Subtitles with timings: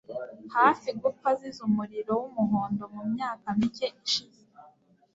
[0.55, 4.41] hafi gupfa azize umuriro wumuhondo mumyaka mike ishize.